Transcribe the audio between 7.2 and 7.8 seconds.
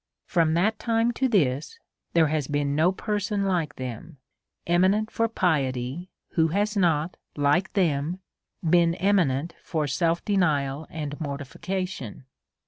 like